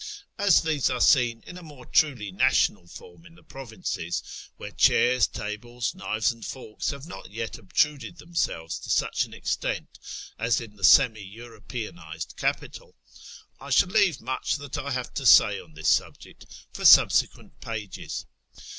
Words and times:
As 0.39 0.63
these 0.63 0.89
are 0.89 0.99
seen 0.99 1.43
in 1.45 1.59
a 1.59 1.61
more 1.61 1.85
truly 1.85 2.31
national 2.31 2.87
form 2.87 3.23
in 3.23 3.35
the 3.35 3.43
provinces, 3.43 4.47
where 4.57 4.71
chairs, 4.71 5.27
tables, 5.27 5.93
knives, 5.93 6.31
and 6.31 6.43
forks 6.43 6.89
have 6.89 7.05
not 7.05 7.29
yet 7.29 7.59
ob 7.59 7.71
truded 7.71 8.17
themselves 8.17 8.79
to 8.79 8.89
such 8.89 9.25
an 9.25 9.33
extent 9.35 9.99
as 10.39 10.59
in 10.59 10.75
the 10.75 10.83
semi 10.83 11.21
Europeanised 11.21 12.35
capital, 12.35 12.95
I 13.59 13.69
shall 13.69 13.89
leave 13.89 14.21
much 14.21 14.55
that 14.55 14.75
I 14.75 14.89
have 14.89 15.13
to 15.13 15.23
say 15.27 15.59
on 15.61 15.75
this 15.75 15.89
subject 15.89 16.47
for 16.73 16.83
subsequent 16.83 17.59
pages. 17.61 18.25